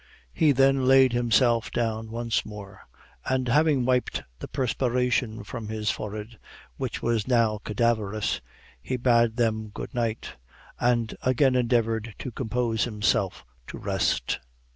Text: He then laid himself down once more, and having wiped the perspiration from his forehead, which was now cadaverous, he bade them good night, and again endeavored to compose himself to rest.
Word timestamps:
He 0.33 0.51
then 0.51 0.87
laid 0.87 1.13
himself 1.13 1.69
down 1.69 2.09
once 2.09 2.43
more, 2.43 2.87
and 3.23 3.47
having 3.47 3.85
wiped 3.85 4.23
the 4.39 4.47
perspiration 4.47 5.43
from 5.43 5.67
his 5.67 5.91
forehead, 5.91 6.39
which 6.75 7.03
was 7.03 7.27
now 7.27 7.59
cadaverous, 7.59 8.41
he 8.81 8.97
bade 8.97 9.37
them 9.37 9.67
good 9.69 9.93
night, 9.93 10.37
and 10.79 11.15
again 11.21 11.53
endeavored 11.53 12.15
to 12.17 12.31
compose 12.31 12.85
himself 12.85 13.45
to 13.67 13.77
rest. 13.77 14.39